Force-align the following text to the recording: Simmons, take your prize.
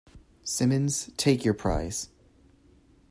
Simmons, 0.43 1.11
take 1.15 1.45
your 1.45 1.53
prize. 1.53 2.09